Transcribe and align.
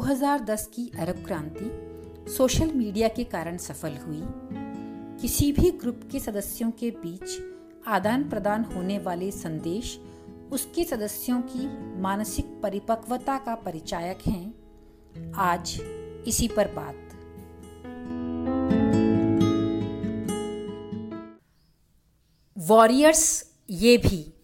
2010 0.00 0.66
की 0.66 0.92
अरब 0.98 1.24
क्रांति 1.26 2.32
social 2.32 2.72
media 2.72 3.08
के 3.08 3.24
कारण 3.24 3.56
सफल 3.56 3.96
हुई। 3.96 4.22
किसी 5.20 5.52
भी 5.52 5.70
ग्रुप 5.70 6.00
के 6.12 6.20
सदस्यों 6.20 6.70
के 6.70 6.90
बीच 6.90 7.42
आदान 7.86 8.28
प्रदान 8.28 8.64
होने 8.64 8.98
वाले 8.98 9.30
संदेश 9.30 10.00
उसके 10.52 10.84
सदस्यों 10.84 11.42
की 11.42 11.66
मानसिक 12.00 12.46
परिपक्वता 12.62 13.38
का 13.38 13.54
परिचायक 13.54 14.18
हैं। 14.26 15.32
आज 15.32 15.78
इसी 16.26 16.48
पर 16.48 16.68
बात। 16.68 17.06
वॉरियर्स 22.58 23.50
ये 23.70 23.96
भी 23.96 24.34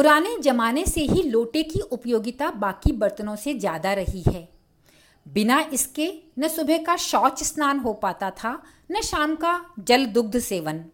पुराने 0.00 0.36
जमाने 0.38 0.84
से 0.86 1.00
ही 1.00 1.22
लोटे 1.22 1.62
की 1.62 1.80
उपयोगिता 1.82 2.50
बाकी 2.50 2.92
बर्तनों 2.92 3.34
से 3.36 3.52
ज़्यादा 3.54 3.92
रही 3.92 4.22
है। 4.22 4.48
बिना 5.26 5.60
इसके 5.72 6.08
न 6.38 6.48
सुबह 6.48 6.78
का 6.78 6.94
शौच 6.96 7.42
स्नान 7.42 7.78
हो 7.78 7.92
पाता 7.94 8.30
था, 8.30 8.52
न 8.92 9.00
शाम 9.00 9.34
का 9.34 9.60
जल 9.80 10.06
दुग्ध 10.06 10.38
सेवन। 10.38 10.84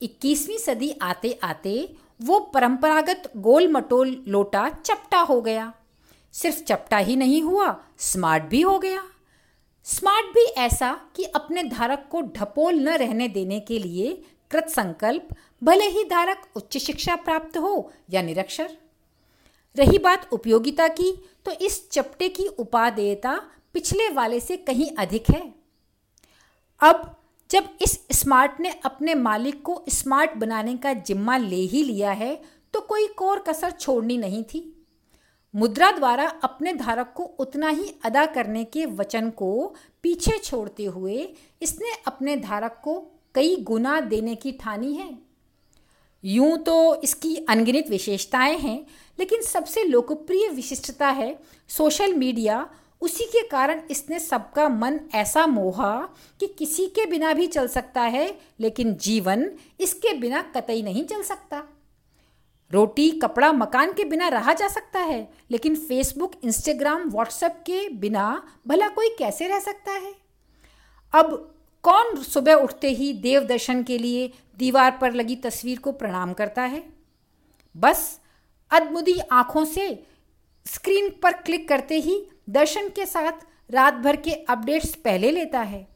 21वीं 0.00 0.58
सदी 0.58 0.90
आते 1.02 1.38
आते 1.42 1.76
वो 2.20 2.38
परंपरागत 2.54 3.30
गोल 3.38 3.68
मटोल 3.68 4.16
लोटा 4.28 4.68
चपटा 4.70 5.20
हो 5.20 5.40
गया। 5.42 5.72
सिर्फ़ 6.34 6.62
चपटा 6.62 6.98
ही 6.98 7.16
नहीं 7.16 7.42
हुआ, 7.42 7.76
स्मार्ट 7.98 8.44
भी 8.44 8.60
हो 8.60 8.78
गया। 8.78 9.02
स्मार्ट 9.86 10.34
भी 10.34 10.44
ऐसा 10.60 10.98
कि 11.16 11.24
अपने 11.24 11.62
धारक 11.64 12.08
को 12.10 12.22
ढपोल 12.36 12.80
न 12.80 12.96
रहने 12.96 13.28
देने 13.28 13.60
के 13.60 13.78
लिए 13.78 14.22
कृत 14.54 14.68
संकल्प, 14.68 15.28
भले 15.62 15.84
ही 15.84 16.04
धारक 16.04 16.42
उच्च 16.56 16.76
शिक्षा 16.78 17.14
प्राप्त 17.16 17.56
हो 17.56 17.90
या 18.10 18.22
निरक्षर। 18.22 18.76
रही 19.76 19.98
बात 19.98 20.28
उपयोगिता 20.32 20.86
की 20.88 21.10
तो 21.44 21.50
इस 21.50 21.90
चपटे 21.90 22.28
की 22.28 22.46
उपादेयता 22.48 23.32
पिछले 23.72 24.08
वाले 24.08 24.40
से 24.40 24.56
कहीं 24.56 24.90
अधिक 24.98 25.30
है। 25.30 25.42
अब, 26.80 27.16
जब 27.50 27.68
इस 27.82 27.98
स्मार्ट 28.12 28.60
ने 28.60 28.70
अपने 28.84 29.14
मालिक 29.14 29.62
को 29.62 29.84
स्मार्ट 29.88 30.34
बनाने 30.34 30.76
का 30.76 30.92
जिम्मा 30.92 31.36
ले 31.36 31.56
ही 31.56 31.82
लिया 31.84 32.12
है 32.12 32.34
तो 32.72 32.80
कोई 32.80 33.06
कोर 33.06 33.38
कसर 33.38 33.70
छोड़नी 33.70 34.18
नहीं 34.18 34.44
थी। 34.44 34.86
मुद्रा 35.54 35.90
द्वारा 35.92 36.28
अपने 36.44 36.72
धारक 36.72 37.12
को 37.16 37.22
उतना 37.22 37.68
ही 37.68 37.94
अदा 38.04 38.24
करने 38.26 38.64
के 38.64 38.86
वचन 38.86 39.30
को 39.30 39.74
पीछे 40.02 40.38
छोड़ते 40.38 40.84
हुए 40.84 41.34
इसने 41.62 41.92
अपने 42.06 42.36
धारक 42.36 42.80
को 42.84 43.10
कई 43.34 43.56
गुना 43.56 44.00
देने 44.00 44.34
की 44.34 44.52
ठानी 44.52 44.94
है। 44.94 45.18
यूँ 46.24 46.56
तो 46.58 47.02
इसकी 47.02 47.36
अनगिनत 47.36 47.90
विशेषताएँ 47.90 48.58
हैं, 48.58 48.86
लेकिन 49.18 49.42
सबसे 49.42 49.84
लोकप्रिय 49.84 50.48
विशिष्टता 50.48 51.08
है 51.08 51.38
सोशल 51.68 52.14
मीडिया। 52.14 52.70
उसी 53.00 53.24
के 53.24 53.48
कारण 53.48 53.82
इसने 53.90 54.18
सबका 54.18 54.68
मन 54.68 55.00
ऐसा 55.14 55.46
मोहा 55.46 56.08
कि 56.40 56.46
किसी 56.46 56.86
के 56.86 57.06
बिना 57.06 57.32
भी 57.32 57.46
चल 57.46 57.68
सकता 57.68 58.00
है, 58.00 58.38
लेकिन 58.60 58.94
जीवन 58.94 59.50
इसके 59.80 60.12
बिना 60.12 60.42
कतई 60.42 60.82
नहीं 60.82 61.04
चल 61.04 61.22
सकता। 61.22 61.62
रोटी, 62.72 63.10
कपड़ा, 63.10 63.52
मकान 63.52 63.92
के 63.92 64.04
बिना 64.04 64.28
रहा 64.28 64.52
जा 64.52 64.68
सकता 64.68 65.00
है, 65.00 65.32
लेकिन 65.50 65.76
फेसबुक 65.76 66.32
इंस्टाग्राम 66.44 67.10
व्हाट्सएप 67.10 67.52
के 67.52 67.88
बिना 67.88 68.42
भला 68.66 68.88
कोई 68.88 69.08
कैसे 69.08 69.48
रह 69.48 69.60
सकता 69.60 69.92
है? 69.92 70.14
अब 71.14 71.53
कौन 71.84 72.16
सुबह 72.22 72.54
उठते 72.54 72.88
ही 72.88 73.12
देव 73.12 73.44
दर्शन 73.44 73.82
के 73.82 73.98
लिए 73.98 74.30
दीवार 74.58 74.98
पर 75.00 75.12
लगी 75.12 75.36
तस्वीर 75.36 75.78
को 75.78 75.92
प्रणाम 75.92 76.32
करता 76.32 76.62
है? 76.62 76.82
बस 77.74 78.20
अदमुदी 78.70 79.18
आँखों 79.32 79.64
से 79.64 79.88
स्क्रीन 80.66 81.08
पर 81.22 81.32
क्लिक 81.38 81.68
करते 81.68 81.94
ही 81.94 82.20
दर्शन 82.50 82.88
के 82.88 83.06
साथ 83.06 83.44
रात 83.70 83.94
भर 83.94 84.16
के 84.16 84.30
अपडेट्स 84.30 84.94
पहले 84.94 85.30
लेता 85.30 85.60
है। 85.60 85.86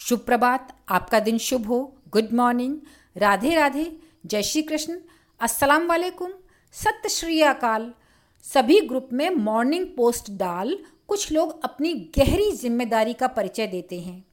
शुभ 0.00 0.18
प्रभात 0.18 0.76
आपका 0.88 1.20
दिन 1.20 1.38
शुभ 1.38 1.66
हो। 1.66 1.80
Good 2.12 2.32
morning. 2.32 2.76
राधे 3.16 3.54
राधे। 3.54 3.84
जय 4.26 4.42
श्री 4.42 4.62
कृष्ण। 4.62 4.96
अस्सलाम 5.40 5.86
वालेकुम। 5.86 6.32
सत्य 6.74 7.08
श्री 7.08 7.40
अकाल। 7.42 7.92
सभी 8.44 8.80
ग्रुप 8.80 9.08
में 9.12 9.28
मॉर्निंग 9.30 9.86
पोस्ट 9.86 10.30
डाल 10.30 10.76
कुछ 11.08 11.30
लोग 11.32 11.64
अपनी 11.64 11.92
गहरी 12.18 12.50
ज़िम्मेदारी 12.52 13.14
का 13.14 13.26
परिचय 13.28 13.66
देते 13.66 14.00
हैं। 14.00 14.24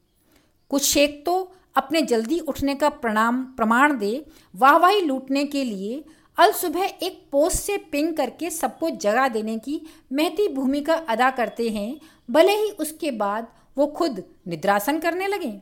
कुछ 0.70 0.82
शेख 0.84 1.22
तो 1.26 1.52
अपने 1.76 2.00
जल्दी 2.02 2.38
उठने 2.40 2.74
का 2.74 2.88
प्रणाम, 2.88 3.42
प्रमाण 3.46 3.98
दे, 3.98 4.24
वाहवाही 4.54 5.00
लूटने 5.00 5.44
के 5.44 5.64
लिए 5.64 6.04
अल 6.38 6.52
सुबह 6.52 6.84
एक 7.02 7.20
पोस्ट 7.32 7.56
से 7.56 7.76
पिंग 7.92 8.12
करके 8.16 8.50
सबको 8.50 8.90
जगा 8.96 9.28
देने 9.28 9.56
की 9.58 9.80
महती 10.12 10.48
भूमिका 10.48 10.94
अदा 11.08 11.30
करते 11.30 11.68
हैं, 11.68 12.00
भले 12.28 12.52
ही 12.52 12.70
उसके 12.70 13.10
बाद 13.12 13.46
वो 13.76 13.86
खुद 13.86 14.22
निद्रासन 14.48 14.98
करने 14.98 15.26
लगें। 15.26 15.60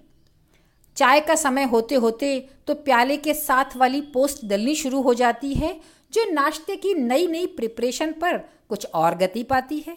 चाय 0.97 1.21
का 1.21 1.35
समय 1.35 1.65
होते 1.65 1.95
होते 1.95 2.39
तो 2.67 2.75
प्याले 2.75 3.17
के 3.17 3.35
साथ 3.35 3.77
वाली 3.77 4.01
पोस्ट 4.13 4.45
डलनी 4.45 4.75
शुरू 4.75 5.01
हो 5.03 5.15
जाती 5.15 5.55
है, 5.55 5.73
जो 6.13 6.31
नाश्ते 6.33 6.77
की 6.77 6.95
नई 6.95 7.27
नई 7.27 7.47
प्रिपरेशन 7.47 8.13
पर 8.13 8.39
कुछ 8.69 8.87
और 8.87 9.17
गति 9.17 9.43
पाती 9.43 9.79
है। 9.79 9.97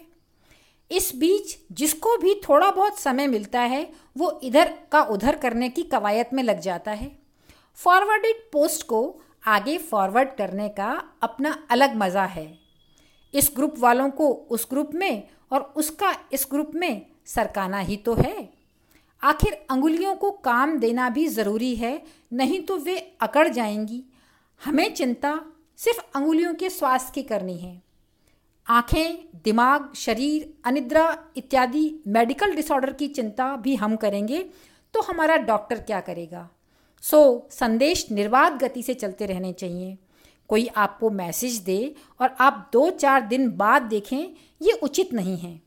इस 0.90 1.16
बीच 1.16 1.56
जिसको 1.72 2.16
भी 2.16 2.34
थोड़ा 2.48 2.70
बहुत 2.70 2.98
समय 2.98 3.26
मिलता 3.26 3.60
है, 3.60 3.92
वो 4.18 4.40
इधर 4.42 4.74
का 4.92 5.02
उधर 5.02 5.36
करने 5.36 5.68
की 5.68 5.82
कवायद 5.82 6.26
में 6.32 6.42
लग 6.42 6.60
जाता 6.60 6.90
है। 6.90 7.18
फॉरवर्डेड 7.74 8.36
पोस्ट 8.52 8.86
को 8.86 9.20
आगे 9.46 9.78
फॉरवर्ड 9.78 10.28
करने 10.38 10.68
का 10.68 11.02
अपना 11.22 11.66
अलग 11.70 11.96
मज़ा 11.96 12.24
है। 12.24 12.58
इस 13.34 13.52
ग्रुप 13.56 13.74
वालों 13.78 14.10
को 14.10 14.28
उस 14.28 14.66
ग्रुप 14.70 14.90
में 14.94 15.28
और 15.52 15.74
उसका 15.76 16.14
इस 16.32 16.46
ग्रुप 16.50 16.70
में 16.74 17.06
सरकाना 17.26 17.78
ही 17.78 17.96
तो 17.96 18.14
है। 18.14 18.52
आखिर 19.22 19.66
अंगुलियों 19.70 20.14
को 20.14 20.30
काम 20.30 20.78
देना 20.78 21.08
भी 21.10 21.26
ज़रूरी 21.26 21.74
है, 21.76 22.02
नहीं 22.32 22.60
तो 22.60 22.76
वे 22.76 23.16
अकड़ 23.20 23.48
जाएँगी। 23.48 24.04
हमें 24.64 24.94
चिंता 24.94 25.40
सिर्फ़ 25.76 26.00
अंगुलियों 26.14 26.54
के 26.54 26.70
स्वास्थ्य 26.70 27.12
की 27.14 27.22
करनी 27.22 27.58
है। 27.58 27.89
आँखें 28.70 29.28
दिमाग 29.44 29.92
शरीर 29.96 30.52
अनिद्रा 30.64 31.04
इत्यादि 31.36 32.02
मेडिकल 32.06 32.54
डिसऑर्डर 32.54 32.92
की 32.92 33.08
चिंता 33.08 33.56
भी 33.56 33.74
हम 33.74 33.96
करेंगे 33.96 34.38
तो 34.94 35.00
हमारा 35.02 35.36
डॉक्टर 35.36 35.78
क्या 35.78 36.00
करेगा? 36.00 36.48
सो 37.00 37.16
so, 37.16 37.52
संदेश 37.52 38.06
निर्वाध 38.10 38.58
गति 38.58 38.82
से 38.82 38.94
चलते 38.94 39.26
रहने 39.26 39.52
चाहिए। 39.52 39.96
कोई 40.48 40.66
आपको 40.66 41.10
मैसेज 41.10 41.56
दे 41.58 41.94
और 42.20 42.36
आप 42.40 42.70
दो 42.72 42.90
चार 42.90 43.26
दिन 43.26 43.50
बाद 43.56 43.82
देखें 43.82 44.34
ये 44.62 44.72
उचित 44.72 45.12
नहीं 45.12 45.36
है। 45.38 45.60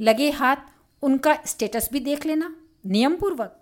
लगे 0.00 0.30
हाथ 0.30 0.56
उनका 1.02 1.38
स्टेटस 1.46 1.88
भी 1.92 2.00
देख 2.00 2.26
लेना 2.26 2.54
नियमपूर्वक। 2.86 3.56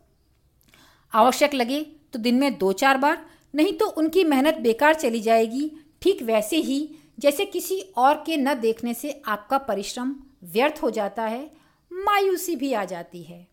आवश्यक 1.12 1.54
लगे 1.54 1.80
तो 2.12 2.18
दिन 2.18 2.34
में 2.34 2.58
दो 2.58 2.72
चार 2.72 2.98
बार 2.98 3.24
नहीं 3.54 3.72
तो 3.72 3.86
उनकी 3.88 4.24
मेहनत 4.24 4.54
बेकार 4.54 4.94
चली 4.94 5.20
जाएगी 5.20 5.70
ठीक 6.02 6.22
वैसे 6.22 6.56
ही 6.56 6.80
जैसे 7.18 7.44
किसी 7.44 7.80
और 7.80 8.22
के 8.26 8.36
न 8.36 8.54
देखने 8.54 8.94
से 8.94 9.22
आपका 9.26 9.58
परिश्रम 9.58 10.16
व्यर्थ 10.44 10.82
हो 10.82 10.90
जाता 10.90 11.22
है, 11.22 11.50
मायूसी 11.92 12.56
भी 12.56 12.72
आ 12.72 12.84
जाती 12.84 13.22
है। 13.22 13.48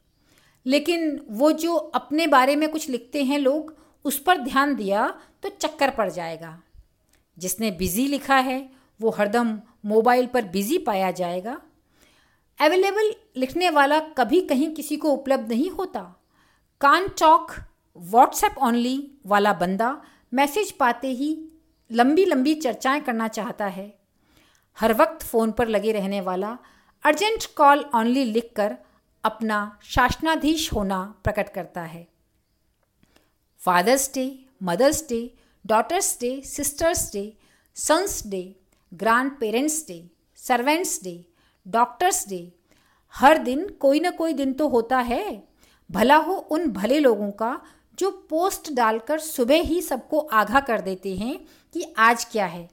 लेकिन 0.65 1.25
वो 1.29 1.51
जो 1.51 1.75
अपने 1.75 2.27
बारे 2.27 2.55
में 2.55 2.69
कुछ 2.69 2.89
लिखते 2.89 3.23
हैं 3.23 3.39
लोग, 3.39 3.77
उस 4.05 4.19
पर 4.19 4.37
ध्यान 4.37 4.75
दिया 4.75 5.21
तो 5.43 5.49
चक्कर 5.49 5.89
पड़ 5.89 6.09
जाएगा। 6.09 6.63
जिसने 7.37 7.71
बिज़ी 7.71 8.07
लिखा 8.07 8.35
है, 8.35 8.71
वो 9.01 9.09
हरदम 9.09 9.61
मोबाइल 9.85 10.25
पर 10.25 10.45
बिज़ी 10.45 10.77
पाया 10.77 11.11
जाएगा। 11.11 11.61
अवेलेबल 12.61 13.15
लिखने 13.37 13.69
वाला 13.69 13.99
कभी 13.99 14.41
कहीं 14.41 14.73
किसी 14.73 14.97
को 14.97 15.11
उपलब्ध 15.11 15.49
नहीं 15.49 15.69
होता। 15.69 16.23
कान 16.81 17.07
टॉक, 17.07 17.51
व्हाट्सएप 17.97 18.55
ऑनली 18.57 19.11
वाला 19.25 19.53
बंदा 19.53 20.01
मैसेज 20.33 20.71
पाते 20.71 21.07
ही 21.07 21.50
लंबी 21.91 22.25
लंबी 22.25 22.55
चर्चाएँ 22.55 23.01
करना 23.01 23.27
चाहता 23.27 23.65
है। 23.65 23.99
हर 24.79 24.93
वक्त 24.93 25.23
फ़ोन 25.25 25.51
पर 25.51 25.67
लगे 25.67 25.91
रहने 25.91 26.21
वाला, 26.21 26.57
अर्जेंट 27.03 27.45
कॉल 27.45 27.79
ऑनली 27.79 28.23
लिखकर 28.23 28.77
अपना 29.23 29.79
शासनाधीश 29.83 30.73
होना 30.73 31.15
प्रकट 31.23 31.49
करता 31.49 31.81
है। 31.81 32.07
Fathers 33.59 34.13
day, 34.13 34.45
mothers 34.63 35.09
day, 35.09 35.33
daughters 35.65 36.17
day, 36.21 36.41
sisters 36.41 37.13
day, 37.13 37.37
sons 37.75 38.27
day, 38.27 38.55
grandparents 39.39 39.87
day, 39.87 40.09
servants 40.35 41.03
day, 41.03 41.25
doctors 41.67 42.29
day. 42.29 42.53
हर 43.13 43.37
दिन 43.37 43.69
कोई 43.69 43.99
ना 43.99 44.09
कोई 44.09 44.33
दिन 44.33 44.53
तो 44.53 44.67
होता 44.67 44.97
है। 44.97 45.47
भला 45.91 46.15
हो 46.15 46.33
उन 46.33 46.71
भले 46.71 46.99
लोगों 46.99 47.31
का 47.31 47.61
जो 47.99 48.11
पोस्ट 48.11 48.73
डालकर 48.73 49.19
सुबह 49.19 49.61
ही 49.61 49.81
सबको 49.81 50.19
आगाह 50.19 50.59
कर 50.59 50.81
देते 50.81 51.15
हैं 51.15 51.45
कि 51.73 51.83
आज 51.97 52.25
क्या 52.25 52.45
है। 52.45 52.69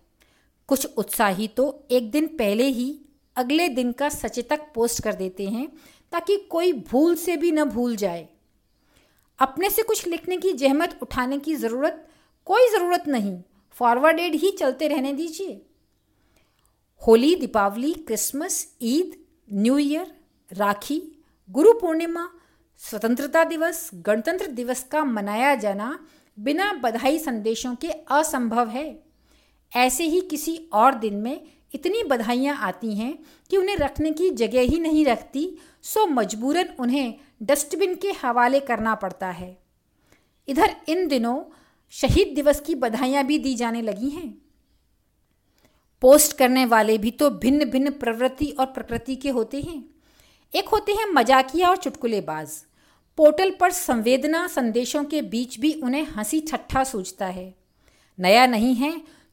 कुछ 0.69 0.87
उत्साही 0.97 1.49
तो 1.49 1.87
एक 1.91 2.11
दिन 2.11 2.27
पहले 2.27 2.65
ही 2.65 2.89
अगले 3.37 3.69
दिन 3.69 3.93
का 3.93 4.09
सचेतक 4.09 4.61
पोस्ट 4.75 5.03
कर 5.03 5.15
देते 5.15 5.47
हैं 5.49 5.69
ताकि 6.13 6.37
कोई 6.51 6.73
भूल 6.73 7.15
से 7.15 7.37
भी 7.37 7.53
न 7.53 7.65
भूल 7.65 7.97
जाए। 7.97 8.29
अपने 9.39 9.71
से 9.71 9.83
कुछ 9.83 10.07
लिखने 10.07 10.37
की 10.37 10.53
जहमत 10.53 10.99
उठाने 11.03 11.39
की 11.39 11.55
ज़रूरत 11.55 12.09
कोई 12.47 12.69
ज़रूरत 12.69 13.09
नहीं। 13.09 13.39
फॉरवर्डेड 13.77 14.35
ही 14.35 14.51
चलते 14.51 14.89
रहने 14.89 15.13
दीजिए। 15.13 15.61
Holi, 17.03 17.35
Deepawali, 17.35 17.93
Christmas, 17.95 18.67
Eid, 18.83 19.17
new 19.53 19.79
year, 19.79 20.13
Rakhi, 20.53 21.01
Guru 21.51 21.73
Purnima, 21.73 22.29
स्वतंत्रता 22.81 23.45
दिवस, 23.45 23.91
गणतंत्र 23.95 24.47
दिवस 24.47 24.83
का 24.83 25.05
मनाया 25.05 25.55
जाना 25.55 25.99
बिना 26.39 26.73
बधाई 26.73 27.19
संदेशों 27.19 27.75
के 27.75 27.89
असंभव 27.89 28.69
है। 28.69 29.03
ऐसे 29.77 30.05
ही 30.05 30.21
किसी 30.21 30.57
और 30.73 30.95
दिन 30.95 31.15
में 31.15 31.41
इतनी 31.75 32.03
बधाइयाँ 32.03 32.57
आती 32.57 32.95
हैं 32.95 33.19
कि 33.51 33.57
उन्हें 33.57 33.77
रखने 33.77 34.13
की 34.13 34.31
जगह 34.31 34.61
ही 34.61 34.79
नहीं 34.79 35.07
रखती, 35.07 35.59
सो 35.83 36.07
मजबूरन 36.07 36.69
उन्हें 36.79 37.15
डस्टबिन 37.43 37.95
के 37.95 38.13
हवाले 38.13 38.61
करना 38.61 38.95
पड़ता 38.95 39.31
है। 39.31 39.59
इधर 40.49 40.77
इन 40.89 41.09
दिनों 41.09 41.45
शहीद 41.91 42.35
दिवस 42.35 42.61
की 42.61 42.75
बधाइयाँ 42.75 43.25
भी 43.25 43.39
दी 43.39 43.55
जाने 43.55 43.83
लगी 43.83 44.11
हैं। 44.11 44.43
पोस्ट 46.01 46.37
करने 46.37 46.67
वाले 46.67 46.99
भी 46.99 47.11
तो 47.11 47.31
भिन्न 47.31 47.65
भिन्न 47.65 47.91
प्रवृत्ति 47.91 48.47
और 48.47 48.67
प्रकृति 48.67 49.17
के 49.17 49.29
होते 49.29 49.61
हैं। 49.61 49.85
एक 50.55 50.69
होते 50.69 50.93
हैं 50.93 51.07
मजाकिया 51.07 51.69
और 51.69 51.77
चुटकुलेबाज। 51.77 52.65
पोर्टल 53.19 53.51
पर 53.51 53.71
संवेदना 53.71 54.47
संदेशों 54.47 55.03
के 55.05 55.21
बीच 55.23 55.59
भी 55.61 55.73
उन्हें 55.75 56.07
हँसी 56.07 56.41
ठट्ठा 56.41 56.83
सूझता 56.85 57.27
है। 57.27 57.55
नया 58.19 58.47
नहीं 58.47 58.75
है 58.75 58.91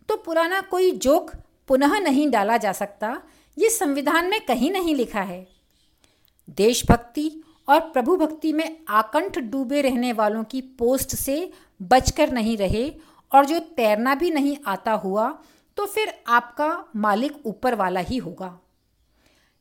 तो 0.10 0.16
पुराना 0.16 0.62
कोई 0.62 0.92
जोक 0.92 1.32
पुनः 1.68 2.00
नहीं 2.00 2.30
डाला 2.32 2.58
जा 2.58 2.72
सकता, 2.72 3.22
ये 3.58 3.70
संविधान 3.70 4.30
में 4.30 4.40
कहीं 4.46 4.72
नहीं 4.72 4.96
लिखा 4.96 5.22
है। 5.22 5.48
देशभक्ति 6.58 7.30
और 7.68 7.80
प्रभु 7.82 8.16
भक्ति 8.18 8.54
में 8.54 8.78
आकंठ 8.90 9.40
डूबे 9.42 9.82
रहने 9.82 10.14
वालों 10.14 10.44
की 10.44 10.62
पोस्ट 10.80 11.16
से 11.16 11.38
बचकर 11.82 12.32
नहीं 12.32 12.58
रहे 12.58 12.90
और 13.32 13.46
जो 13.46 13.60
तैरना 13.60 14.16
भी 14.16 14.32
नहीं 14.32 14.58
आता 14.68 14.94
हुआ 14.96 15.30
तो 15.78 15.86
फिर 15.86 16.14
आपका 16.28 16.86
मालिक 16.96 17.46
ऊपर 17.46 17.76
वाला 17.76 18.00
ही 18.00 18.18
होगा। 18.18 18.58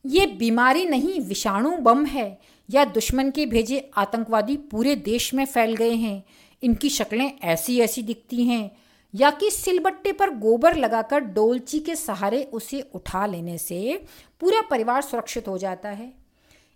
ये 0.04 0.26
बीमारी 0.26 0.84
नहीं, 0.86 1.20
विषाणु 1.20 1.76
बम 1.76 2.04
है 2.06 2.53
या 2.68 2.84
दुश्मन 2.84 3.30
के 3.30 3.46
भेजे 3.46 3.78
आतंकवादी 3.96 4.56
पूरे 4.70 4.94
देश 4.96 5.32
में 5.34 5.44
फैल 5.44 5.74
गए 5.76 5.94
हैं। 5.94 6.22
इनकी 6.62 6.88
शक्लें 6.88 7.30
ऐसी 7.44 7.78
ऐसी 7.80 8.02
दिखती 8.02 8.44
हैं, 8.44 8.70
या 9.14 9.30
कि 9.30 9.50
सिलबट्टे 9.50 10.12
पर 10.12 10.30
गोबर 10.30 10.76
लगाकर 10.76 11.20
डोलची 11.20 11.80
के 11.80 11.96
सहारे 11.96 12.42
उसे 12.44 12.80
उठा 12.94 13.26
लेने 13.26 13.58
से 13.58 14.00
पूरा 14.40 14.60
परिवार 14.60 15.02
सुरक्षित 15.02 15.48
हो 15.48 15.58
जाता 15.58 15.88
है। 15.88 16.12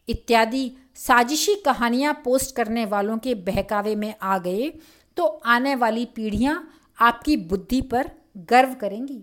इत्यादि 0.08 0.70
साजिशी 0.96 1.54
कहानियाँ 1.54 2.12
पोस्ट 2.24 2.54
करने 2.56 2.84
वालों 2.84 3.18
के 3.18 3.34
बहकावे 3.34 3.94
में 3.94 4.14
आ 4.22 4.38
गए 4.38 4.70
तो 5.16 5.24
आने 5.46 5.74
वाली 5.74 6.04
पीढ़ियाँ 6.06 6.70
आपकी 6.98 7.36
बुद्धि 7.36 7.80
पर 7.82 8.10
गर्व 8.48 8.74
करेंगी। 8.74 9.22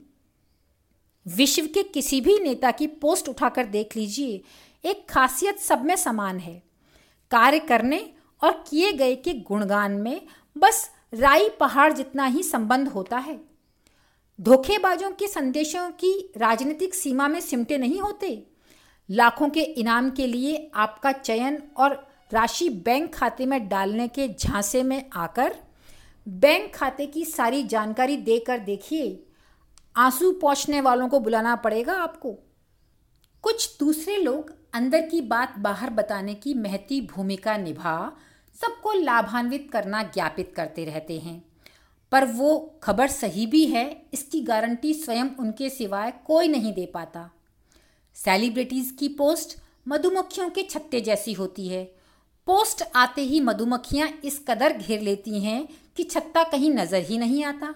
विश्व 1.26 1.66
के 1.66 1.84
किसी 1.84 2.20
भी 2.22 2.38
नेता 2.40 2.72
की 2.72 2.88
पोस्ट 2.88 3.30
उठाकर 3.30 3.66
देख 3.66 3.96
लीजिए 3.98 4.42
एक 4.86 5.10
खासियत 5.10 5.60
सब 5.60 5.86
में 5.86 5.96
समान 5.96 6.40
है। 6.40 6.64
कार्य 7.32 7.60
करने 7.60 8.14
और 8.44 8.64
किए 8.70 8.92
गए 8.94 9.16
के 9.16 9.34
गुणगान 9.34 9.92
में 9.92 10.22
बस 10.58 10.92
राई 11.14 11.50
पहाड़ 11.50 11.94
जितना 11.94 12.26
ही 12.26 12.44
संबंध 12.44 12.88
होता 12.88 13.18
है। 13.18 13.40
धोखेबाजों 14.42 15.12
के 15.12 15.28
संदेशों 15.28 15.90
की 15.90 16.34
राजनीतिक 16.38 16.96
सीमा 16.96 17.28
में 17.28 17.40
सिमटे 17.40 17.78
नहीं 17.78 18.00
होते। 18.00 18.48
लाखों 19.10 19.50
के 19.50 19.62
इनाम 19.62 20.10
के 20.12 20.28
लिए 20.28 20.72
आपका 20.76 21.12
चयन 21.12 21.64
और 21.78 22.08
राशि 22.34 22.70
बैंक 22.70 23.16
खाते 23.16 23.46
में 23.46 23.68
डालने 23.68 24.08
के 24.08 24.28
झांसे 24.28 24.84
में 24.84 25.10
आकर 25.14 25.56
बैंक 26.28 26.76
खाते 26.76 27.06
की 27.06 27.26
सारी 27.26 27.64
जानकारी 27.64 28.18
देकर 28.18 28.60
देखिए। 28.60 29.24
आँसू 29.96 30.32
पहुँचने 30.32 30.82
वालों 30.82 31.10
को 31.10 31.20
बुलाना 31.20 31.56
पड़ेगा 31.56 31.94
आपको। 31.94 32.40
कुछ 33.46 33.78
दूसरे 33.80 34.18
लोग 34.18 34.52
अंदर 34.74 35.02
की 35.02 35.20
बात 35.22 35.58
बाहर 35.60 35.90
बताने 35.90 36.34
की 36.34 36.54
महती 36.54 37.00
भूमिका 37.02 37.58
निभा, 37.58 38.18
सबको 38.56 38.94
लाभान्वित 38.94 39.70
करना 39.72 40.02
ज्ञापित 40.04 40.54
करते 40.56 40.86
रहते 40.86 41.20
हैं। 41.20 41.46
पर 42.12 42.26
वो 42.26 42.80
खबर 42.84 43.08
सही 43.08 43.46
भी 43.46 43.66
है, 43.66 44.06
इसकी 44.14 44.42
गारंटी 44.42 44.94
स्वयं 44.94 45.30
उनके 45.40 45.70
सिवाय 45.70 46.14
कोई 46.26 46.48
नहीं 46.48 46.74
दे 46.74 46.86
पाता। 46.86 47.30
सेलिब्रिटीज 48.16 48.92
की 49.00 49.10
पोस्ट 49.10 49.58
मधुमक्खियों 49.88 50.50
के 50.50 50.64
छत्ते 50.64 51.02
जैसी 51.02 51.34
होती 51.34 51.68
है। 51.68 51.84
पोस्ट 52.48 52.84
आते 52.96 53.22
ही 53.22 53.40
मधुमक्खियाँ 53.40 54.10
इस 54.24 54.44
कदर 54.48 54.78
घेर 54.78 55.02
लेती 55.02 55.40
हैं 55.40 55.68
कि 55.98 56.04
छत्ता 56.04 56.44
कहीं 56.44 56.72
नज़र 56.72 57.02
ही 57.02 57.18
नहीं 57.18 57.44
आता। 57.44 57.76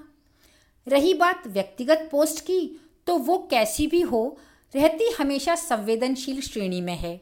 रही 0.87 1.13
बात 1.13 1.47
व्यक्तिगत 1.47 2.09
पोस्ट 2.11 2.39
की 2.39 2.61
तो 3.07 3.17
वो 3.17 3.47
कैसी 3.51 3.87
भी 3.87 4.01
हो 4.01 4.39
रहती 4.75 5.09
हमेशा 5.19 5.55
संवेदनशील 5.55 6.41
श्रेणी 6.41 6.81
में 6.81 6.97
है। 6.97 7.21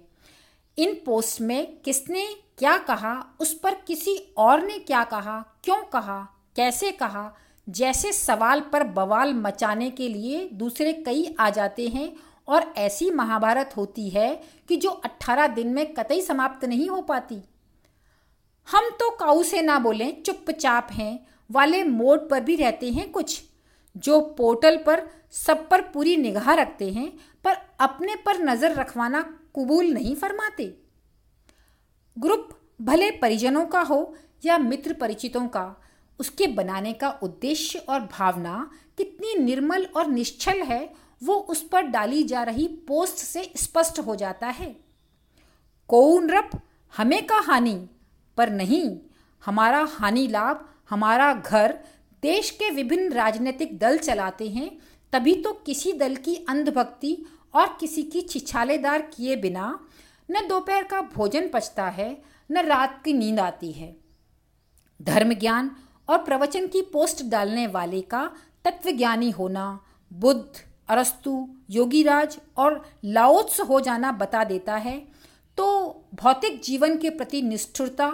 इन 0.78 0.94
पोस्ट 1.06 1.42
में 1.42 1.82
किसने 1.82 2.36
क्या 2.58 2.78
कहा, 2.78 3.38
उस 3.40 3.54
पर 3.54 3.76
किसी 3.88 4.34
और 4.38 4.64
ने 4.64 4.80
क्या 4.80 5.04
कहा, 5.04 5.60
क्यों 5.64 5.84
कहा, 5.84 6.28
कैसे 6.56 6.92
कहा, 6.92 7.36
जैसे 7.70 8.14
सवाल 8.14 8.60
पर 8.60 8.84
बवाल 8.84 9.34
मचाने 9.34 9.90
के 9.90 10.10
लिए 10.10 10.50
दूसरे 10.54 10.94
कई 10.94 11.36
आ 11.40 11.50
जाते 11.50 11.88
हैं 11.88 12.14
और 12.48 12.74
ऐसी 12.78 13.12
महाभारत 13.12 13.74
होती 13.78 14.10
है 14.10 14.44
कि 14.68 14.78
जो 14.78 14.90
18 14.90 15.48
दिन 15.48 15.68
में 15.68 15.94
कतई 15.94 16.22
समाप्त 16.22 16.66
नहीं 16.66 16.90
हो 16.90 17.02
पाती। 17.02 17.42
हम 18.68 18.90
तो 18.90 19.10
काऊ 19.10 19.44
से 19.44 19.62
ना 19.62 19.80
बोलें, 19.80 20.24
चुपचाप 20.24 20.88
हैं, 20.92 21.28
वाले 21.52 21.84
मोड 21.84 22.30
पर 22.30 22.40
भी 22.40 22.56
रहते 22.56 22.92
हैं 22.92 23.12
कुछ। 23.12 23.44
जो 23.98 24.20
पोर्टल 24.38 24.78
पर 24.78 25.08
सब 25.32 25.68
पर 25.70 25.82
पूरी 25.82 26.16
निगाह 26.18 26.54
रखते 26.54 26.92
हैं, 26.92 27.12
पर 27.46 27.58
अपने 27.80 28.16
पर 28.16 28.44
नज़र 28.44 28.74
रखवाना 28.74 29.22
कबूल 29.56 29.86
नहीं 29.86 30.16
फरमाते। 30.16 30.66
ग्रुप 32.18 32.50
भले 32.82 33.10
परिजनों 33.12 33.66
का 33.66 33.82
हो 33.82 34.16
या 34.46 34.58
मित्र 34.58 34.94
परिचितों 34.94 35.48
का, 35.48 35.76
उसके 36.20 36.48
बनाने 36.48 36.94
का 36.94 37.10
उद्देश्य 37.24 37.80
और 37.80 38.00
भावना 38.12 38.70
कितनी 38.98 39.34
निर्मल 39.36 39.86
और 39.96 40.08
निश्चल 40.08 40.62
है, 40.62 40.94
वो 41.24 41.36
उस 41.36 41.62
पर 41.68 41.82
डाली 41.82 42.24
जा 42.24 42.44
रही 42.44 42.68
पोस्ट 42.88 43.16
से 43.16 43.52
स्पष्ट 43.58 44.00
हो 44.00 44.16
जाता 44.16 44.48
है। 44.48 44.76
कौन 45.90 46.30
रप, 46.30 46.50
हमें 46.94 47.26
का 47.28 47.40
हानि, 47.40 47.78
पर 48.38 48.50
नहीं, 48.50 49.00
हमारा 49.44 49.84
हानि 49.92 50.28
लाभ, 50.28 50.66
हमारा 50.90 51.34
घर 51.34 51.78
देश 52.24 52.50
के 52.52 52.70
विभिन्न 52.70 53.12
राजनीतिक 53.14 53.78
दल 53.80 53.98
चलाते 53.98 54.48
हैं, 54.50 54.70
तभी 55.14 55.34
तो 55.36 55.52
किसी 55.66 55.94
दल 55.94 56.16
की 56.16 56.36
अंधभक्ति 56.50 57.18
और 57.54 57.76
किसी 57.80 58.04
की 58.04 58.22
छिछालेदार 58.22 59.02
किए 59.14 59.36
बिना 59.36 59.80
न 60.30 60.48
दोपहर 60.48 60.84
का 60.84 61.02
भोजन 61.16 61.48
पचता 61.50 61.86
है, 61.90 62.18
न 62.52 62.66
रात 62.66 63.02
की 63.06 63.14
नींद 63.14 63.40
आती 63.40 63.72
है। 63.72 63.96
धर्म 65.00 65.34
ज्ञान 65.34 65.72
और 66.10 66.18
प्रवचन 66.18 66.68
की 66.68 66.82
पोस्ट 66.94 67.24
डालने 67.26 67.68
वाले 67.68 68.02
का 68.02 68.30
तत्वज्ञानी 68.66 69.30
होना, 69.32 69.80
बुद्ध, 70.12 70.64
अरस्तु, 70.90 71.48
योगीराज 71.70 72.38
और 72.58 72.84
लाओत्स 73.06 73.60
हो 73.60 73.80
जाना 73.80 74.12
बता 74.12 74.44
देता 74.44 74.76
है 74.78 75.00
तो 75.58 75.66
भौतिक 76.16 76.62
जीवन 76.62 76.98
के 76.98 77.10
प्रति 77.10 77.42
निष्ठुरता 77.42 78.08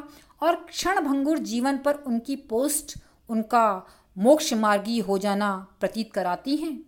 और 0.43 0.55
क्षणभंगुर 0.69 1.37
जीवन 1.39 1.77
पर 1.77 1.95
उनकी 2.07 2.35
पोस्ट 2.49 2.97
उनका 3.29 3.87
मोक्ष 4.17 4.53
मार्गी 4.53 4.99
हो 4.99 5.17
जाना 5.17 5.55
प्रतीत 5.79 6.13
कराती 6.13 6.55
हैं। 6.55 6.85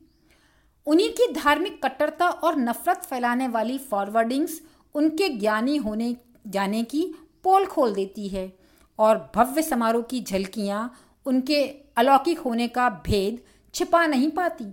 उन्हीं 0.87 1.09
की 1.09 1.31
धार्मिक 1.33 1.85
कट्टरता 1.85 2.29
और 2.29 2.55
नफरत 2.55 3.03
फैलाने 3.03 3.47
वाली 3.47 3.77
फॉरवर्डिंग्स 3.77 4.61
उनके 4.95 5.29
ज्ञानी 5.29 5.77
होने, 5.77 6.15
जाने 6.47 6.83
की 6.83 7.03
पोल 7.43 7.65
खोल 7.65 7.93
देती 7.93 8.27
है 8.27 8.51
और 8.99 9.31
भव्य 9.35 9.61
समारोह 9.61 10.03
की 10.03 10.21
झलकियाँ 10.23 10.93
उनके 11.25 11.63
अलौकिक 11.97 12.39
होने 12.39 12.67
का 12.67 12.89
भेद 12.89 13.39
छिपा 13.73 14.05
नहीं 14.05 14.29
पाती। 14.31 14.65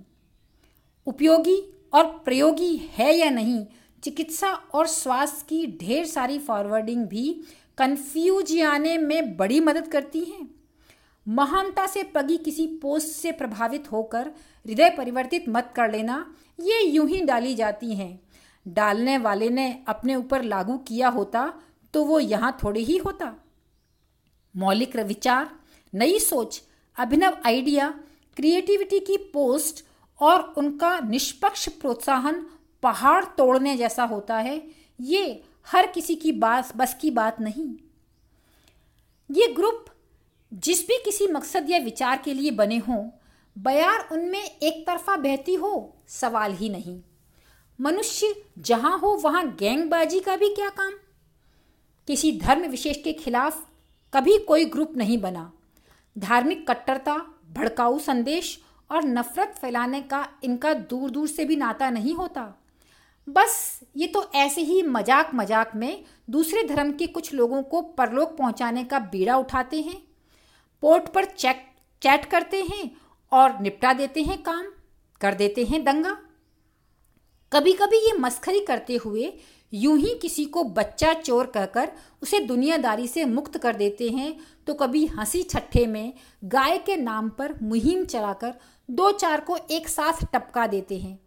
उपयोगी 1.07 1.61
और 1.95 2.05
प्रयोगी 2.25 2.77
है 2.77 3.13
या 3.15 3.31
नहीं, 3.31 3.67
चिकित्सा 4.03 4.53
और 4.53 4.87
स्वास्थ्य 4.87 5.47
की 5.49 5.67
ढेर 5.81 6.05
सारी 6.07 6.39
फॉरवर्डिंग 6.39 7.07
भी 7.07 7.45
कन्फ्यूज़ 7.79 8.61
आने 8.63 8.99
में 8.99 9.37
बड़ी 9.37 9.61
मदद 9.61 9.89
करती 9.89 10.21
हैं। 10.21 10.62
महानता 11.27 11.87
से 11.87 12.03
पगी 12.15 12.37
किसी 12.37 12.67
पोस्ट 12.83 13.09
से 13.09 13.33
प्रभावित 13.33 13.91
होकर 13.93 14.31
हृदय 14.67 14.91
परिवर्तित 14.91 15.45
मत 15.49 15.73
कर 15.77 15.91
लेना, 15.93 16.25
ये 16.59 16.81
यूँ 16.83 17.09
ही 17.09 17.21
डाली 17.21 17.55
जाती 17.55 17.95
हैं। 17.95 18.21
डालने 18.67 19.17
वाले 19.19 19.49
ने 19.51 19.73
अपने 19.89 20.15
ऊपर 20.15 20.43
लागू 20.43 20.77
किया 20.79 21.09
होता 21.09 21.53
तो 21.95 22.05
वो 22.05 22.19
यहाँ 22.21 22.57
थोड़े 22.65 22.81
ही 22.81 22.97
होता। 22.97 23.35
मौलिक 24.55 24.97
विचार 24.97 25.51
नई 25.93 26.19
सोच, 26.19 26.61
अभिनव 26.97 27.37
आइडिया, 27.47 27.89
क्रिएटिविटी 28.37 28.99
की 29.01 29.17
पोस्ट 29.33 29.85
और 30.21 30.43
उनका 30.57 30.99
निष्पक्ष 31.01 31.69
प्रोत्साहन 31.71 32.45
पहाड़ 32.83 33.25
तोड़ने 33.39 33.77
जैसा 33.77 34.05
होता 34.05 34.37
है, 34.37 34.63
ये 35.01 35.43
हर 35.67 35.87
किसी 35.87 36.15
की 36.15 36.33
बात 36.35 36.77
बस 36.77 36.97
की 37.01 37.11
बात 37.11 37.41
नहीं। 37.41 37.75
ये 39.31 39.47
ग्रुप 39.53 39.85
जिस 40.53 40.87
भी 40.87 40.97
किसी 41.05 41.27
मकसद 41.27 41.71
या 41.71 41.79
विचार 41.79 42.21
के 42.25 42.35
लिए 42.35 42.51
बने 42.51 42.79
हों, 42.79 43.09
बयार 43.57 44.09
उनमें 44.13 44.43
एक 44.43 44.87
तरफा 44.87 45.17
बहती 45.17 45.55
हो, 45.55 45.95
सवाल 46.09 46.53
ही 46.53 46.69
नहीं। 46.69 47.01
मनुष्य 47.79 48.35
जहाँ 48.59 48.99
हो, 48.99 49.15
वहाँ 49.15 49.47
गैंगबाजी 49.59 50.21
का 50.21 50.37
भी 50.37 50.49
क्या 50.49 50.69
काम? 50.69 50.93
किसी 52.09 52.33
धर्म 52.39 52.63
विशेष 52.63 53.03
के 53.03 53.13
खिलाफ 53.13 53.67
कभी 54.13 54.39
कोई 54.39 54.65
ग्रुप 54.65 54.97
नहीं 54.97 55.19
बना। 55.19 55.51
धार्मिक 56.17 56.71
कट्टरता, 56.71 57.17
भड़काऊ 57.53 57.99
संदेश 57.99 58.59
और 58.91 59.05
नफरत 59.05 59.55
फैलाने 59.61 60.01
का 60.01 60.29
इनका 60.45 60.75
दूर 60.75 61.11
दूर 61.11 61.29
से 61.29 61.45
भी 61.45 61.57
नाता 61.57 61.91
नहीं 61.91 62.15
होता। 62.15 62.53
बस 63.29 63.81
ये 63.97 64.07
तो 64.07 64.31
ऐसे 64.35 64.61
ही 64.61 64.83
मज़ाक 64.83 65.31
मज़ाक 65.35 65.75
में 65.77 66.05
दूसरे 66.31 66.63
धर्म 66.63 66.93
के 66.93 67.07
कुछ 67.07 67.35
लोगों 67.35 67.63
को 67.63 67.81
परलोक 67.81 68.37
पहुँचाने 68.37 68.85
का 68.85 68.99
बीड़ा 68.99 69.37
उठाते 69.37 69.81
हैं। 69.81 70.03
पोर्ट 70.83 71.09
पर 71.09 71.25
चेक, 71.25 71.65
चैट 72.03 72.25
करते 72.25 72.63
हैं 72.63 72.91
और 73.33 73.61
निपटा 73.61 73.93
देते 73.93 74.23
हैं 74.23 74.43
काम, 74.43 74.65
कर 75.21 75.35
देते 75.35 75.65
हैं 75.65 75.83
दंगा। 75.85 76.17
कभी 77.53 77.73
कभी 77.73 77.97
ये 77.99 78.13
मस्खरी 78.19 78.61
करते 78.61 78.97
हुए 78.97 79.33
यूँ 79.73 79.97
ही 79.99 80.15
किसी 80.23 80.45
को 80.45 80.63
बच्चा 80.65 81.13
चोर 81.15 81.47
कहकर 81.47 81.91
उसे 82.23 82.39
दुनियादारी 82.41 83.07
से 83.09 83.25
मुक्त 83.25 83.59
कर 83.59 83.77
देते 83.77 84.09
हैं 84.11 84.37
तो 84.67 84.75
कभी 84.75 85.05
हँसी 85.07 85.43
छट्ठे 85.43 85.87
में 85.87 86.13
गाय 86.45 86.79
के 86.79 86.97
नाम 86.97 87.29
पर 87.29 87.55
मुहिम 87.63 88.05
चलाकर 88.05 88.55
दो 88.89 89.11
चार 89.13 89.41
को 89.41 89.57
एक 89.71 89.89
साथ 89.89 90.25
टपका 90.33 90.67
देते 90.67 90.99
हैं। 90.99 91.19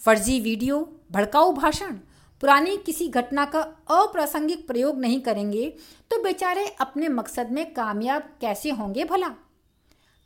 फर्जी 0.00 0.38
वीडियो, 0.40 0.78
भड़काऊ 1.12 1.52
भाषण 1.52 1.98
पुरानी 2.40 2.76
किसी 2.76 3.08
घटना 3.08 3.44
का 3.44 3.60
अप्रासंगिक 3.90 4.66
प्रयोग 4.66 4.98
नहीं 4.98 5.20
करेंगे 5.20 5.68
तो 6.10 6.22
बेचारे 6.22 6.66
अपने 6.80 7.08
मकसद 7.08 7.50
में 7.50 7.74
कामयाब 7.74 8.22
कैसे 8.40 8.70
होंगे 8.70 9.04
भला? 9.04 9.30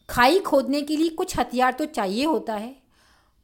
खाई 0.08 0.38
खोदने 0.38 0.82
के 0.82 0.96
लिए 0.96 1.08
कुछ 1.08 1.38
हथियार 1.38 1.72
तो 1.72 1.84
चाहिए 1.84 2.24
होता 2.24 2.54
है। 2.54 2.76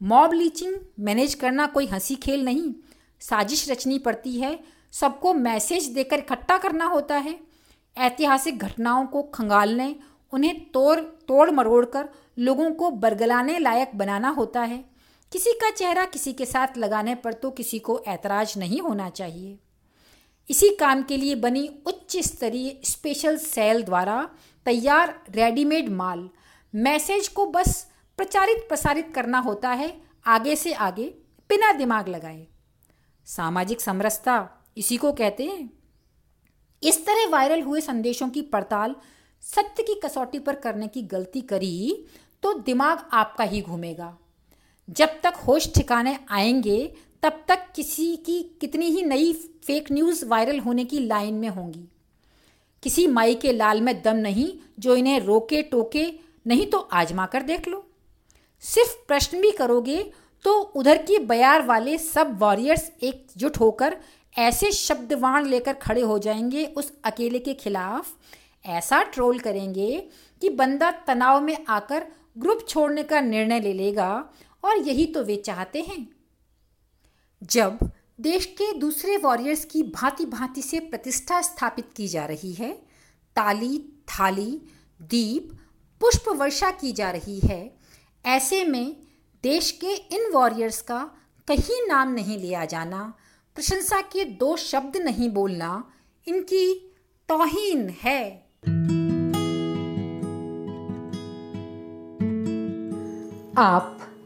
मॉब 0.03 0.33
लीचिंग 0.33 0.77
मैनेज 1.01 1.35
करना 1.35 1.67
कोई 1.67 1.87
हँसी 1.87 2.15
खेल 2.15 2.45
नहीं। 2.45 2.73
साजिश 3.21 3.71
रचनी 3.71 3.99
पड़ती 3.99 4.39
है। 4.41 4.59
सबको 4.93 5.35
मैसेज 5.35 5.87
देकर 5.87 6.19
इकट्ठा 6.19 6.59
करना 6.59 6.85
होता 6.85 7.17
है। 7.17 7.39
ऐतिहासिक 7.97 8.59
घटनाओं 8.59 9.07
को 9.07 9.23
खंगालने, 9.23 9.97
उन्हें 10.33 10.71
तोड़ 10.71 11.01
तोड़ 11.01 11.51
मरोड़ 11.51 11.85
कर 11.85 12.09
लोगों 12.39 12.71
को 12.71 12.91
बरगलाने 12.91 13.59
लायक 13.59 13.91
बनाना 13.95 14.29
होता 14.29 14.61
है। 14.61 14.94
किसी 15.35 15.53
का 15.53 15.71
चेहरा 15.71 16.05
किसी 16.05 16.33
के 16.33 16.47
साथ 16.47 16.77
लगाने 16.79 17.15
पर 17.15 17.33
तो 17.33 17.51
किसी 17.51 17.79
को 17.79 17.99
ऐतराज 18.09 18.53
नहीं 18.59 18.81
होना 18.81 19.09
चाहिए। 19.11 19.59
इसी 20.49 20.69
काम 20.71 21.03
के 21.03 21.17
लिए 21.17 21.35
बनी 21.35 21.67
उच्च 21.87 22.17
स्तरीय 22.17 22.81
स्पेशल 22.85 23.37
सेल 23.37 23.83
द्वारा 23.83 24.31
तैयार 24.67 25.15
रेडीमेड 25.31 25.89
माल। 25.89 26.29
मैसेज 26.75 27.29
को 27.29 27.47
बस 27.47 27.87
प्रचारित 28.19 28.65
प्रसारित 28.69 29.13
करना 29.15 29.39
होता 29.39 29.71
है, 29.71 29.93
आगे 30.27 30.57
से 30.57 30.73
आगे 30.73 31.07
बिना 31.51 31.73
दिमाग 31.73 32.09
लगाए। 32.09 32.47
सामाजिक 33.27 33.81
समरसता, 33.81 34.49
इसी 34.77 34.97
को 34.97 35.13
कहते 35.13 35.45
हैं। 35.45 35.71
इस 36.83 37.07
तरह 37.07 37.29
वायरल 37.29 37.63
हुए 37.63 37.81
संदेशों 37.81 38.29
की 38.29 38.43
पड़ताल 38.43 38.97
सत्य 39.43 39.83
की 39.83 40.01
कसौटी 40.05 40.39
पर 40.39 40.57
करने 40.57 40.89
की 40.89 41.03
गलती 41.03 41.41
करी 41.41 42.07
तो 42.43 42.53
दिमाग 42.55 43.09
आपका 43.13 43.45
ही 43.45 43.63
घूमेगा। 43.63 44.17
जब 44.91 45.21
तक 45.23 45.35
होश 45.47 45.73
ठिकाने 45.75 46.19
आएँगे, 46.31 46.95
तब 47.23 47.45
तक 47.49 47.67
किसी 47.77 48.17
की 48.17 48.43
कितनी 48.61 48.87
ही 48.87 49.03
नई 49.03 49.33
फेक 49.65 49.93
न्यूज़ 49.93 50.25
वायरल 50.27 50.59
होने 50.59 50.85
की 50.85 50.99
लाइन 50.99 51.35
में 51.35 51.49
होंगी। 51.49 51.89
किसी 52.83 53.07
माई 53.07 53.35
के 53.35 53.53
लाल 53.53 53.81
में 53.81 54.03
दम 54.03 54.17
नहीं, 54.17 54.53
जो 54.79 54.97
इन्हें 54.97 55.21
रोके 55.21 55.63
टोके, 55.63 56.13
नहीं 56.47 56.67
तो 56.67 56.79
आजमा 56.79 57.27
कर 57.27 57.43
देख 57.43 57.69
लो। 57.69 57.85
सिर्फ़ 58.61 58.97
प्रश्न 59.09 59.41
भी 59.41 59.51
करोगे 59.51 60.13
तो 60.45 60.61
उधर 60.77 60.99
की 60.99 61.19
बयार 61.19 61.63
वाले 61.67 61.99
सब 61.99 62.39
वॉरियर्स 62.39 62.91
एकजुट 63.03 63.57
होकर 63.57 63.97
ऐसे 64.39 64.71
शब्दवाण 64.73 65.47
लेकर 65.47 65.73
खड़े 65.73 66.01
हो 66.01 66.19
जाएँगे 66.19 66.65
उस 66.67 66.93
अकेले 67.05 67.39
के 67.39 67.55
खिलाफ। 67.55 68.09
ऐसा 68.67 69.03
ट्रोल 69.03 69.39
करेंगे 69.39 70.07
कि 70.43 70.49
बंदा 70.49 70.91
तनाव 70.91 71.41
में 71.41 71.57
आकर 71.69 72.07
ग्रुप 72.39 72.67
छोड़ने 72.69 73.03
का 73.03 73.21
निर्णय 73.21 73.61
ले 73.61 73.73
लेगा 73.73 74.31
और 74.65 74.79
यही 74.79 75.07
तो 75.07 75.25
वे 75.25 75.37
चाहते 75.37 75.81
हैं। 75.81 76.07
जब 77.43 77.79
देश 78.21 78.47
के 78.47 78.73
दूसरे 78.79 79.17
वॉरियर्स 79.17 79.65
की 79.65 79.83
भांति 79.83 80.27
भांति 80.27 80.63
से 80.63 80.81
प्रतिष्ठा 80.81 81.41
स्थापित 81.41 81.91
की 81.97 82.09
जा 82.09 82.25
रही 82.27 82.53
है, 82.53 82.73
ताली, 83.37 83.79
थाली, 83.79 84.63
दीप, 85.03 85.53
पुष्प 86.01 86.29
वर्षा 86.29 86.71
की 86.71 86.93
जा 86.93 87.11
रही 87.11 87.41
है, 87.41 87.79
ऐसे 88.27 88.65
में 88.65 88.97
देश 89.43 89.71
के 89.71 89.95
इन 89.95 90.31
वॉरियर्स 90.33 90.81
का 90.83 91.11
कहीं 91.49 91.87
नाम 91.89 92.13
नहीं 92.13 92.39
लिया 92.39 92.65
जाना, 92.65 93.15
प्रशंसा 93.55 94.01
के 94.01 94.25
दो 94.25 94.57
शब्द 94.57 94.97
नहीं 94.97 95.31
बोलना, 95.31 95.93
इनकी 96.29 96.75
तोहीन 97.29 97.89
है। 97.89 98.45
आप 103.59 104.14